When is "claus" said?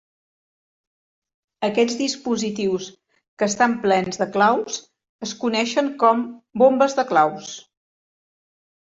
4.37-4.79, 7.13-7.51